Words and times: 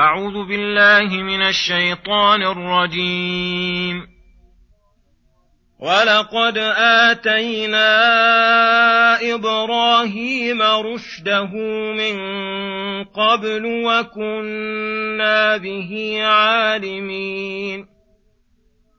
أعوذ 0.00 0.46
بالله 0.48 1.22
من 1.22 1.42
الشيطان 1.42 2.42
الرجيم. 2.42 4.06
ولقد 5.80 6.58
آتينا 7.08 7.84
إبراهيم 9.34 10.62
رشده 10.62 11.50
من 11.92 12.16
قبل 13.04 13.66
وكنا 13.66 15.56
به 15.56 16.20
عالمين. 16.24 17.89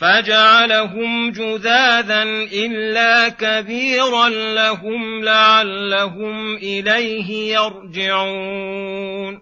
فجعلهم 0.00 1.30
جذاذا 1.30 2.22
إلا 2.52 3.28
كبيرا 3.28 4.28
لهم 4.28 5.24
لعلهم 5.24 6.56
إليه 6.56 7.54
يرجعون. 7.54 9.40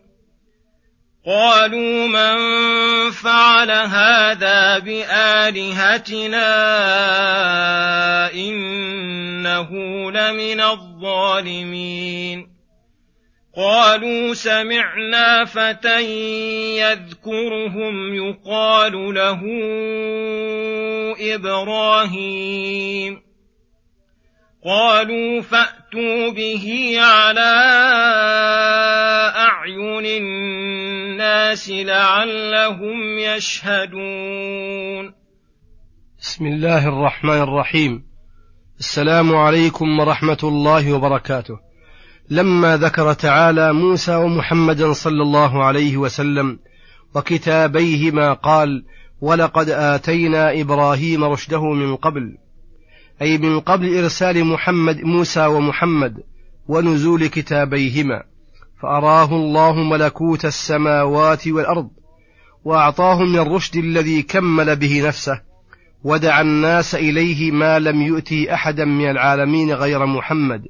قالوا 1.26 2.06
من 2.06 2.36
فعل 3.10 3.70
هذا 3.70 4.78
بآلهتنا 4.78 6.48
إنه 8.32 9.70
لمن 10.10 10.60
الظالمين. 10.60 12.57
قالوا 13.58 14.34
سمعنا 14.34 15.44
فتى 15.44 16.02
يذكرهم 16.78 18.14
يقال 18.14 19.14
له 19.14 19.40
إبراهيم. 21.34 23.22
قالوا 24.64 25.42
فأتوا 25.42 26.30
به 26.30 26.94
على 26.98 27.54
أعين 29.36 30.06
الناس 30.06 31.70
لعلهم 31.70 33.18
يشهدون. 33.18 35.14
بسم 36.20 36.46
الله 36.46 36.88
الرحمن 36.88 37.42
الرحيم. 37.42 38.06
السلام 38.78 39.36
عليكم 39.36 39.98
ورحمة 40.00 40.38
الله 40.42 40.92
وبركاته. 40.92 41.67
لما 42.30 42.76
ذكر 42.76 43.12
تعالى 43.12 43.72
موسى 43.72 44.14
ومحمدا 44.14 44.92
صلى 44.92 45.22
الله 45.22 45.64
عليه 45.64 45.96
وسلم 45.96 46.58
وكتابيهما 47.14 48.32
قال 48.32 48.84
ولقد 49.20 49.68
آتينا 49.70 50.60
إبراهيم 50.60 51.24
رشده 51.24 51.62
من 51.62 51.96
قبل 51.96 52.36
أي 53.22 53.38
من 53.38 53.60
قبل 53.60 53.98
إرسال 53.98 54.44
محمد 54.44 55.00
موسى 55.00 55.46
ومحمد 55.46 56.16
ونزول 56.68 57.26
كتابيهما 57.26 58.22
فأراه 58.82 59.32
الله 59.32 59.76
ملكوت 59.76 60.44
السماوات 60.44 61.48
والأرض 61.48 61.90
وأعطاه 62.64 63.22
من 63.22 63.38
الرشد 63.38 63.76
الذي 63.76 64.22
كمل 64.22 64.76
به 64.76 65.08
نفسه 65.08 65.40
ودعا 66.04 66.42
الناس 66.42 66.94
إليه 66.94 67.50
ما 67.50 67.78
لم 67.78 68.02
يؤتي 68.02 68.54
أحدا 68.54 68.84
من 68.84 69.10
العالمين 69.10 69.72
غير 69.72 70.06
محمد 70.06 70.62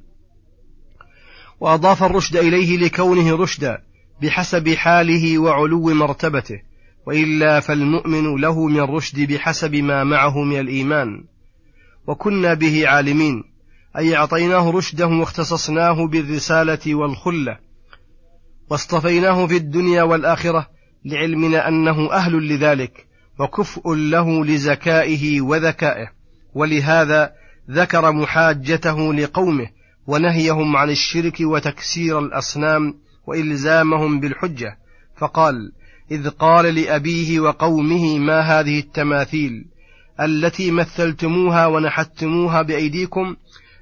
وأضاف 1.59 2.03
الرشد 2.03 2.35
إليه 2.37 2.77
لكونه 2.77 3.35
رشدا 3.35 3.77
بحسب 4.21 4.69
حاله 4.69 5.39
وعلو 5.39 5.93
مرتبته 5.93 6.61
وإلا 7.07 7.59
فالمؤمن 7.59 8.41
له 8.41 8.67
من 8.67 8.79
الرشد 8.79 9.33
بحسب 9.33 9.75
ما 9.75 10.03
معه 10.03 10.43
من 10.43 10.59
الإيمان. 10.59 11.23
وكنا 12.07 12.53
به 12.53 12.87
عالمين 12.87 13.43
أي 13.97 14.15
أعطيناه 14.15 14.71
رشده 14.71 15.07
واختصصناه 15.07 16.07
بالرسالة 16.07 16.95
والخلة 16.95 17.57
واصطفيناه 18.69 19.47
في 19.47 19.57
الدنيا 19.57 20.03
والآخرة 20.03 20.67
لعلمنا 21.05 21.67
أنه 21.67 22.11
أهل 22.11 22.47
لذلك 22.47 23.07
وكفء 23.39 23.93
له 23.93 24.45
لزكائه 24.45 25.41
وذكائه 25.41 26.07
ولهذا 26.53 27.33
ذكر 27.71 28.11
محاجته 28.11 29.13
لقومه 29.13 29.67
ونهيهم 30.09 30.75
عن 30.75 30.89
الشرك 30.89 31.37
وتكسير 31.41 32.19
الأصنام 32.19 32.93
وإلزامهم 33.27 34.19
بالحجة. 34.19 34.77
فقال 35.17 35.71
إذ 36.11 36.29
قال 36.29 36.75
لأبيه 36.75 37.39
وقومه 37.39 38.17
ما 38.17 38.39
هذه 38.41 38.79
التماثيل 38.79 39.65
التي 40.21 40.71
مثلتموها 40.71 41.67
ونحتموها 41.67 42.61
بأيديكم 42.61 43.35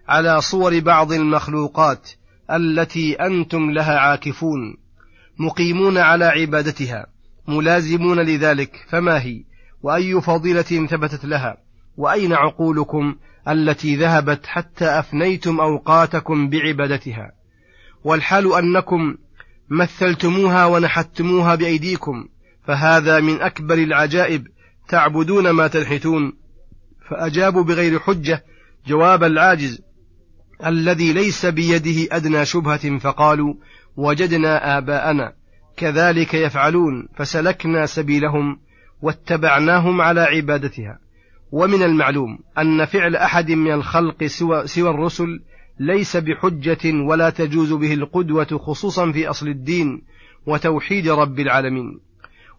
على 0.07 0.41
صور 0.41 0.79
بعض 0.79 1.11
المخلوقات 1.11 2.09
التي 2.51 3.13
أنتم 3.13 3.71
لها 3.71 3.99
عاكفون 3.99 4.77
مقيمون 5.39 5.97
على 5.97 6.25
عبادتها 6.25 7.05
ملازمون 7.47 8.19
لذلك 8.19 8.85
فما 8.89 9.21
هي؟ 9.21 9.43
وأي 9.83 10.21
فضيلة 10.21 10.61
ثبتت 10.61 11.25
لها؟ 11.25 11.57
وأين 11.97 12.33
عقولكم 12.33 13.15
التي 13.47 13.95
ذهبت 13.95 14.45
حتى 14.45 14.85
أفنيتم 14.85 15.59
أوقاتكم 15.59 16.49
بعبادتها؟ 16.49 17.31
والحال 18.03 18.53
أنكم 18.53 19.15
مثلتموها 19.69 20.65
ونحتموها 20.65 21.55
بأيديكم 21.55 22.27
فهذا 22.63 23.19
من 23.19 23.41
أكبر 23.41 23.73
العجائب. 23.73 24.47
تعبدون 24.89 25.49
ما 25.49 25.67
تنحتون. 25.67 26.33
فأجابوا 27.09 27.63
بغير 27.63 27.99
حجة 27.99 28.43
جواب 28.87 29.23
العاجز 29.23 29.81
الذي 30.65 31.13
ليس 31.13 31.45
بيده 31.45 32.15
أدنى 32.15 32.45
شبهة 32.45 32.97
فقالوا 32.97 33.53
وجدنا 33.97 34.77
آباءنا 34.77 35.33
كذلك 35.77 36.33
يفعلون 36.33 37.07
فسلكنا 37.15 37.85
سبيلهم 37.85 38.59
واتبعناهم 39.01 40.01
على 40.01 40.21
عبادتها. 40.21 40.99
ومن 41.51 41.83
المعلوم 41.83 42.39
أن 42.57 42.85
فعل 42.85 43.15
أحد 43.15 43.51
من 43.51 43.71
الخلق 43.71 44.23
سوى, 44.23 44.67
سوى 44.67 44.89
الرسل 44.89 45.39
ليس 45.79 46.17
بحجة 46.17 47.03
ولا 47.07 47.29
تجوز 47.29 47.73
به 47.73 47.93
القدوة 47.93 48.61
خصوصا 48.65 49.11
في 49.11 49.29
أصل 49.29 49.47
الدين 49.47 50.01
وتوحيد 50.45 51.07
رب 51.07 51.39
العالمين. 51.39 51.99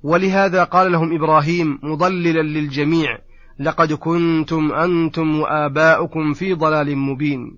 ولهذا 0.03 0.65
قال 0.65 0.93
لهم 0.93 1.15
إبراهيم 1.15 1.79
مضللا 1.83 2.43
للجميع 2.43 3.19
لقد 3.61 3.93
كنتم 3.93 4.73
أنتم 4.73 5.41
وآباؤكم 5.41 6.33
في 6.33 6.55
ضلال 6.55 6.97
مبين. 6.97 7.57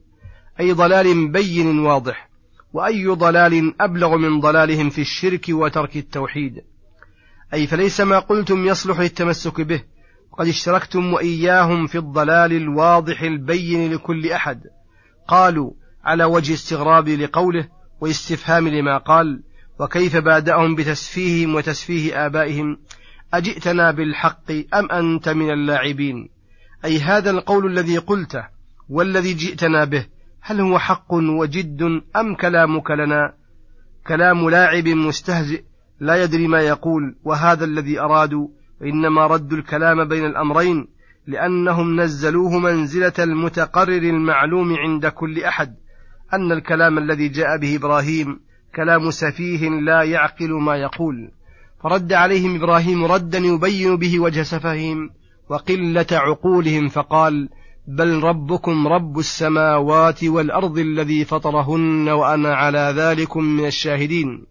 أي 0.61 0.73
ضلال 0.73 1.29
بين 1.29 1.79
واضح. 1.79 2.31
وأي 2.73 3.07
ضلال 3.07 3.75
أبلغ 3.81 4.17
من 4.17 4.41
ضلالهم 4.41 4.91
في 4.91 5.01
الشرك 5.01 5.47
وترك 5.51 5.97
التوحيد. 5.97 6.63
أي 7.55 7.67
فليس 7.67 8.01
ما 8.01 8.19
قلتم 8.19 8.67
يصلح 8.67 9.01
للتمسك 9.01 9.61
به 9.61 9.83
وقد 10.33 10.49
اشتركتم 10.49 11.13
وإياهم 11.13 11.87
في 11.87 11.99
الضلال 11.99 12.53
الواضح 12.53 13.23
البين 13.23 13.93
لكل 13.93 14.33
أحد. 14.33 14.63
قالوا 15.29 15.73
على 16.05 16.25
وجه 16.25 16.55
استغراب 16.55 17.09
لقوله 17.09 17.69
واستفهام 18.01 18.69
لما 18.69 18.99
قال 18.99 19.43
وكيف 19.81 20.17
بادأهم 20.17 20.75
بتسفيههم 20.75 21.55
وتسفيه 21.55 22.27
آبائهم؟ 22.27 22.79
أجئتنا 23.35 23.91
بالحق 23.91 24.51
أم 24.75 24.91
أنت 24.91 25.29
من 25.29 25.51
اللاعبين؟ 25.51 26.29
أي 26.85 26.99
هذا 26.99 27.31
القول 27.31 27.67
الذي 27.67 27.99
قلته 27.99 28.45
والذي 28.89 29.35
جئتنا 29.35 29.85
به 29.85 30.07
هل 30.41 30.61
هو 30.61 30.79
حق 30.79 31.13
وجد 31.15 31.83
أم 32.17 32.35
كلامك 32.35 32.91
لنا؟ 32.91 33.35
كلام 34.07 34.51
لاعب 34.51 34.89
مستهزئ 34.89 35.65
لا 36.01 36.23
يدري 36.23 36.47
ما 36.47 36.61
يقول 36.61 37.17
وهذا 37.25 37.65
الذي 37.65 38.01
أرادوا 38.01 38.49
وإنما 38.81 39.27
ردوا 39.27 39.59
الكلام 39.59 40.05
بين 40.05 40.27
الأمرين 40.27 40.89
لأنهم 41.27 42.01
نزلوه 42.01 42.59
منزلة 42.59 43.13
المتقرر 43.19 44.03
المعلوم 44.03 44.77
عند 44.77 45.07
كل 45.07 45.43
أحد 45.45 45.75
أن 46.33 46.53
الكلام 46.53 46.99
الذي 46.99 47.29
جاء 47.29 47.57
به 47.59 47.77
إبراهيم 47.77 48.41
كلام 48.75 49.11
سفيه 49.11 49.69
لا 49.69 50.03
يعقل 50.03 50.53
ما 50.53 50.77
يقول. 50.77 51.31
فرد 51.83 52.13
عليهم 52.13 52.55
إبراهيم 52.57 53.05
ردا 53.05 53.39
يبين 53.39 53.97
به 53.97 54.21
وجه 54.21 54.43
سفههم 54.43 55.11
وقلة 55.49 56.07
عقولهم 56.13 56.89
فقال 56.89 57.49
بل 57.89 58.23
ربكم 58.23 58.89
رب 58.89 59.19
السماوات 59.19 60.25
والأرض 60.25 60.79
الذي 60.79 61.25
فطرهن 61.25 62.09
وأنا 62.09 62.55
على 62.55 62.95
ذلكم 62.97 63.45
من 63.45 63.67
الشاهدين. 63.67 64.47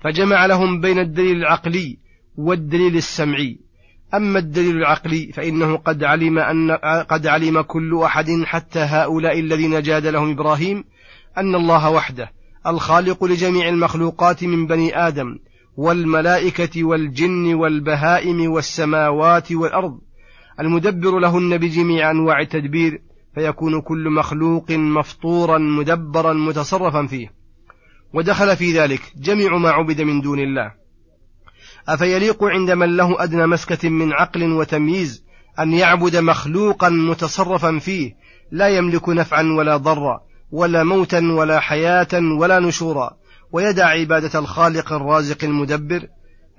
فجمع 0.00 0.46
لهم 0.46 0.80
بين 0.80 0.98
الدليل 0.98 1.36
العقلي 1.36 1.98
والدليل 2.36 2.96
السمعي. 2.96 3.58
أما 4.14 4.38
الدليل 4.38 4.76
العقلي 4.76 5.32
فإنه 5.32 5.76
قد 5.76 6.04
علم 6.04 6.38
أن 6.38 6.70
قد 7.10 7.26
علم 7.26 7.60
كل 7.60 8.00
أحد 8.04 8.42
حتى 8.44 8.78
هؤلاء 8.78 9.40
الذين 9.40 9.82
جادلهم 9.82 10.30
إبراهيم 10.30 10.84
أن 11.38 11.54
الله 11.54 11.90
وحده 11.90 12.32
الخالق 12.66 13.24
لجميع 13.24 13.68
المخلوقات 13.68 14.44
من 14.44 14.66
بني 14.66 15.08
آدم 15.08 15.38
والملائكة 15.76 16.84
والجن 16.84 17.54
والبهائم 17.54 18.50
والسماوات 18.52 19.52
والأرض 19.52 19.98
المدبر 20.60 21.18
لهن 21.18 21.56
بجميع 21.56 22.10
أنواع 22.10 22.40
التدبير 22.40 23.02
فيكون 23.34 23.80
كل 23.80 24.10
مخلوق 24.10 24.70
مفطورا 24.70 25.58
مدبرا 25.58 26.32
متصرفا 26.32 27.06
فيه. 27.06 27.32
ودخل 28.14 28.56
في 28.56 28.72
ذلك 28.72 29.00
جميع 29.16 29.56
ما 29.56 29.70
عبد 29.70 30.00
من 30.00 30.20
دون 30.20 30.38
الله. 30.38 30.81
أفيليق 31.88 32.44
عند 32.44 32.70
من 32.70 32.96
له 32.96 33.24
أدنى 33.24 33.46
مسكة 33.46 33.88
من 33.88 34.12
عقل 34.12 34.52
وتمييز 34.52 35.24
أن 35.58 35.72
يعبد 35.72 36.16
مخلوقا 36.16 36.88
متصرفا 36.88 37.78
فيه 37.78 38.12
لا 38.52 38.68
يملك 38.68 39.08
نفعا 39.08 39.42
ولا 39.42 39.76
ضرا 39.76 40.20
ولا 40.50 40.84
موتا 40.84 41.18
ولا 41.18 41.60
حياة 41.60 42.08
ولا 42.38 42.60
نشورا 42.60 43.10
ويدع 43.52 43.86
عبادة 43.86 44.38
الخالق 44.38 44.92
الرازق 44.92 45.44
المدبر. 45.44 46.06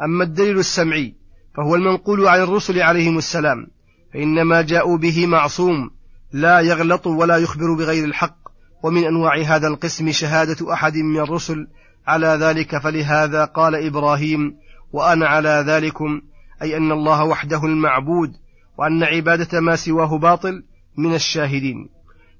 أما 0.01 0.23
الدليل 0.23 0.59
السمعي 0.59 1.15
فهو 1.57 1.75
المنقول 1.75 2.27
عن 2.27 2.39
الرسل 2.39 2.81
عليهم 2.81 3.17
السلام 3.17 3.67
فإنما 4.13 4.61
جاءوا 4.61 4.97
به 4.97 5.27
معصوم 5.27 5.91
لا 6.33 6.59
يغلط 6.59 7.07
ولا 7.07 7.37
يخبر 7.37 7.73
بغير 7.73 8.05
الحق 8.05 8.37
ومن 8.83 9.03
أنواع 9.03 9.41
هذا 9.41 9.67
القسم 9.67 10.11
شهادة 10.11 10.73
أحد 10.73 10.97
من 10.97 11.19
الرسل. 11.19 11.67
على 12.07 12.27
ذلك 12.27 12.77
فلهذا 12.77 13.45
قال 13.45 13.75
إبراهيم 13.75 14.57
وأنا 14.93 15.27
على 15.27 15.63
ذلكم 15.67 16.21
أي 16.61 16.77
أن 16.77 16.91
الله 16.91 17.23
وحده 17.23 17.65
المعبود 17.65 18.31
وأن 18.77 19.03
عبادة 19.03 19.59
ما 19.59 19.75
سواه 19.75 20.17
باطل 20.17 20.63
من 20.97 21.15
الشاهدين. 21.15 21.89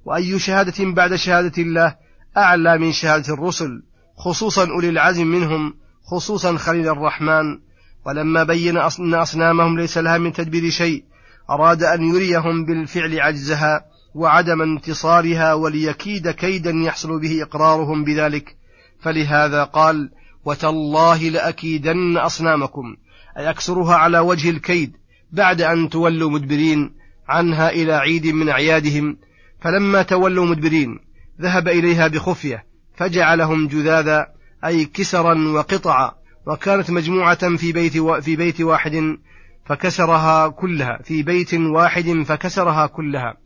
وأي 0.05 0.39
شهادة 0.39 0.91
بعد 0.91 1.15
شهادة 1.15 1.63
الله 1.63 1.95
أعلى 2.37 2.77
من 2.77 2.91
شهادة 2.91 3.33
الرسل 3.33 3.83
خصوصا 4.17 4.69
أولي 4.69 4.89
العزم 4.89 5.27
منهم 5.27 5.73
خصوصا 6.11 6.57
خليل 6.57 6.87
الرحمن. 6.87 7.59
ولما 8.05 8.43
بين 8.43 8.77
أن 8.77 9.13
أصنامهم 9.13 9.79
ليس 9.79 9.97
لها 9.97 10.17
من 10.17 10.33
تدبير 10.33 10.69
شيء 10.69 11.03
أراد 11.49 11.83
أن 11.83 12.03
يريهم 12.03 12.65
بالفعل 12.65 13.19
عجزها 13.19 13.85
وعدم 14.15 14.61
انتصارها 14.61 15.53
وليكيد 15.53 16.29
كيدا 16.29 16.71
يحصل 16.71 17.19
به 17.19 17.43
إقرارهم 17.43 18.03
بذلك. 18.03 18.55
فلهذا 19.01 19.63
قال 19.63 20.11
وتالله 20.45 21.29
لأكيدن 21.29 22.17
أصنامكم 22.17 22.95
أي 23.37 23.49
أكسرها 23.49 23.95
على 23.95 24.19
وجه 24.19 24.49
الكيد 24.49 24.97
بعد 25.31 25.61
أن 25.61 25.89
تولوا 25.89 26.29
مدبرين 26.29 26.93
عنها 27.27 27.69
إلى 27.69 27.93
عيد 27.93 28.27
من 28.27 28.49
أعيادهم 28.49 29.17
فلما 29.61 30.01
تولوا 30.01 30.45
مدبرين 30.45 30.99
ذهب 31.41 31.67
إليها 31.67 32.07
بخفية 32.07 32.65
فجعلهم 32.95 33.67
جذاذا 33.67 34.27
أي 34.65 34.85
كسرا 34.85 35.47
وقطعا 35.47 36.11
وكانت 36.47 36.91
مجموعة 36.91 37.55
في 37.55 37.71
بيت. 37.71 37.97
في 37.97 38.35
بيت 38.35 38.61
واحد 38.61 39.17
فكسرها 39.65 40.47
كلها 40.47 40.99
في 41.03 41.23
بيت 41.23 41.53
واحد 41.53 42.23
فكسرها 42.25 42.87
كلها 42.87 43.37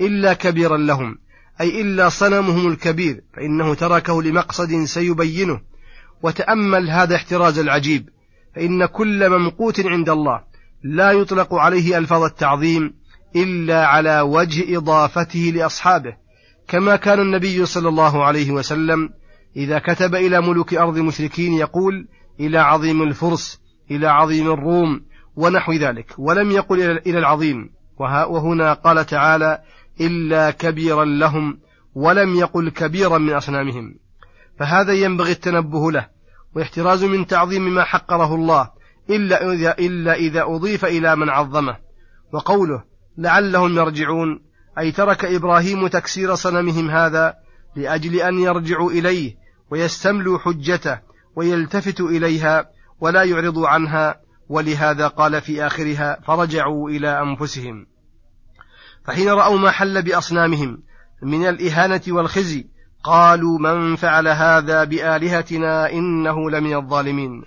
إلا 0.00 0.32
كبيرا 0.32 0.76
لهم 0.76 1.18
أي 1.60 1.80
إلا 1.80 2.08
صنمهم 2.08 2.68
الكبير 2.68 3.20
فإنه 3.36 3.74
تركه 3.74 4.22
لمقصد 4.22 4.84
سيبينه 4.84 5.60
وتأمل 6.24 6.90
هذا 6.90 7.16
احتراز 7.16 7.58
العجيب 7.58 8.08
فإن 8.54 8.86
كل 8.86 9.30
ممقوت 9.30 9.86
عند 9.86 10.10
الله 10.10 10.40
لا 10.84 11.12
يطلق 11.12 11.54
عليه 11.54 11.98
ألفاظ 11.98 12.22
التعظيم 12.22 12.94
إلا 13.36 13.86
على 13.86 14.20
وجه 14.20 14.76
إضافته 14.76 15.52
لأصحابه 15.54 16.16
كما 16.68 16.96
كان 16.96 17.20
النبي 17.20 17.66
صلى 17.66 17.88
الله 17.88 18.24
عليه 18.24 18.50
وسلم 18.50 19.10
إذا 19.56 19.78
كتب 19.78 20.14
إلى 20.14 20.40
ملوك 20.40 20.74
أرض 20.74 20.96
المشركين 20.96 21.52
يقول 21.52 22.08
إلى 22.40 22.58
عظيم 22.58 23.02
الفرس 23.02 23.60
إلى 23.90 24.06
عظيم 24.08 24.50
الروم 24.50 25.00
ونحو 25.36 25.72
ذلك 25.72 26.14
ولم 26.18 26.50
يقل 26.50 26.80
إلى 26.80 27.18
العظيم 27.18 27.70
وهنا 28.28 28.72
قال 28.72 29.06
تعالى 29.06 29.58
إلا 30.00 30.50
كبيرا 30.50 31.04
لهم 31.04 31.58
ولم 31.94 32.34
يقل 32.34 32.70
كبيرا 32.70 33.18
من 33.18 33.32
أصنامهم 33.32 33.94
فهذا 34.58 34.92
ينبغي 34.92 35.32
التنبه 35.32 35.92
له 35.92 36.13
والاحتراز 36.54 37.04
من 37.04 37.26
تعظيم 37.26 37.74
ما 37.74 37.84
حقره 37.84 38.34
الله 38.34 38.70
إلا 39.10 39.52
إذا, 39.52 39.78
إلا 39.78 40.14
إذا 40.14 40.42
أضيف 40.42 40.84
إلى 40.84 41.16
من 41.16 41.28
عظمه. 41.28 41.76
وقوله 42.32 42.84
لعلهم 43.18 43.76
يرجعون 43.76 44.40
أي 44.78 44.92
ترك 44.92 45.24
إبراهيم 45.24 45.86
تكسير 45.86 46.34
صنمهم 46.34 46.90
هذا 46.90 47.34
لأجل 47.76 48.14
أن 48.16 48.38
يرجعوا 48.38 48.90
إليه 48.90 49.36
ويستملوا 49.70 50.38
حجته 50.38 50.98
ويلتفتوا 51.36 52.08
إليها 52.08 52.70
ولا 53.00 53.22
يعرضوا 53.22 53.68
عنها 53.68 54.20
ولهذا 54.48 55.08
قال 55.08 55.40
في 55.40 55.66
آخرها 55.66 56.20
فرجعوا 56.26 56.90
إلى 56.90 57.22
أنفسهم. 57.22 57.86
فحين 59.04 59.28
رأوا 59.28 59.58
ما 59.58 59.70
حل 59.70 60.02
بأصنامهم 60.02 60.82
من 61.22 61.48
الإهانة 61.48 62.00
والخزي 62.08 62.66
قالوا 63.04 63.58
من 63.58 63.96
فعل 63.96 64.28
هذا 64.28 64.84
بآلهتنا 64.84 65.92
إنه 65.92 66.50
لمن 66.50 66.74
الظالمين. 66.74 67.42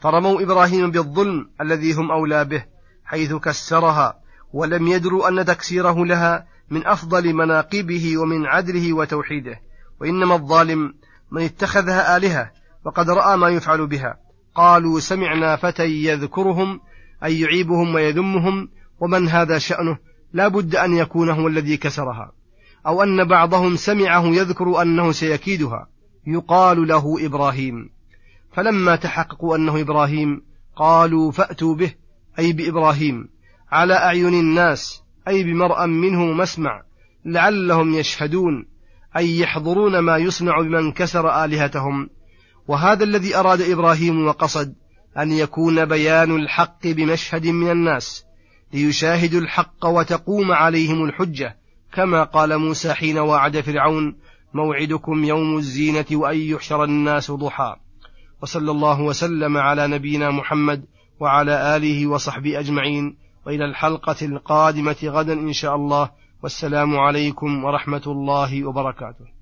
فرموا 0.00 0.42
إبراهيم 0.42 0.90
بالظلم 0.90 1.50
الذي 1.60 1.92
هم 1.92 2.10
أولى 2.10 2.44
به 2.44 2.64
حيث 3.04 3.34
كسرها 3.34 4.14
ولم 4.52 4.86
يدروا 4.86 5.28
أن 5.28 5.44
تكسيره 5.44 6.06
لها 6.06 6.46
من 6.70 6.86
أفضل 6.86 7.34
مناقبه 7.34 8.18
ومن 8.18 8.46
عدله 8.46 8.92
وتوحيده. 8.92 9.60
وإنما 10.00 10.34
الظالم 10.34 10.94
من 11.30 11.42
اتخذها 11.42 12.16
آلهة 12.16 12.50
وقد 12.84 13.10
رأى 13.10 13.36
ما 13.36 13.48
يفعل 13.48 13.86
بها. 13.86 14.16
قالوا 14.54 15.00
سمعنا 15.00 15.56
فتى 15.56 15.84
يذكرهم 15.84 16.80
أي 17.24 17.40
يعيبهم 17.40 17.94
ويذمهم 17.94 18.68
ومن 19.00 19.28
هذا 19.28 19.58
شأنه؟ 19.58 19.98
لا 20.32 20.48
بد 20.48 20.76
أن 20.76 20.96
يكون 20.96 21.30
هو 21.30 21.48
الذي 21.48 21.76
كسرها. 21.76 22.37
أو 22.88 23.02
أن 23.02 23.24
بعضهم 23.24 23.76
سمعه 23.76 24.26
يذكر 24.26 24.82
أنه 24.82 25.12
سيكيدها. 25.12 25.88
يقال 26.26 26.88
له 26.88 27.26
إبراهيم. 27.26 27.90
فلما 28.52 28.96
تحققوا 28.96 29.56
أنه 29.56 29.80
إبراهيم 29.80 30.42
قالوا 30.76 31.32
فأتوا 31.32 31.74
به 31.74 31.94
أي 32.38 32.52
بإبراهيم 32.52 33.28
على 33.72 33.94
أعين 33.94 34.34
الناس 34.34 35.02
أي 35.28 35.42
بمرأى 35.42 35.86
منه 35.86 36.24
مسمع 36.24 36.82
لعلهم 37.24 37.94
يشهدون 37.94 38.66
أي 39.16 39.38
يحضرون 39.38 39.98
ما 39.98 40.16
يصنع 40.16 40.60
بمن 40.60 40.92
كسر 40.92 41.44
آلهتهم. 41.44 42.10
وهذا 42.68 43.04
الذي 43.04 43.36
أراد 43.36 43.60
إبراهيم 43.60 44.26
وقصد 44.26 44.74
أن 45.18 45.32
يكون 45.32 45.84
بيان 45.84 46.36
الحق 46.36 46.86
بمشهد 46.86 47.46
من 47.46 47.70
الناس 47.70 48.24
ليشاهدوا 48.72 49.40
الحق 49.40 49.86
وتقوم 49.86 50.52
عليهم 50.52 51.04
الحجة 51.04 51.56
كما 51.92 52.24
قال 52.24 52.58
موسى 52.58 52.94
حين 52.94 53.18
وعد 53.18 53.60
فرعون 53.60 54.16
موعدكم 54.54 55.24
يوم 55.24 55.56
الزينة 55.56 56.06
وأن 56.12 56.38
يحشر 56.38 56.84
الناس 56.84 57.30
ضحى. 57.30 57.76
وصلى 58.42 58.70
الله 58.70 59.00
وسلم 59.00 59.56
على 59.56 59.88
نبينا 59.88 60.30
محمد 60.30 60.84
وعلى 61.20 61.76
آله 61.76 62.06
وصحبه 62.06 62.58
أجمعين. 62.58 63.16
وإلى 63.46 63.64
الحلقة 63.64 64.16
القادمة 64.22 64.96
غدا 65.04 65.32
إن 65.32 65.52
شاء 65.52 65.76
الله. 65.76 66.10
والسلام 66.42 66.96
عليكم 66.96 67.64
ورحمة 67.64 68.02
الله 68.06 68.64
وبركاته. 68.64 69.37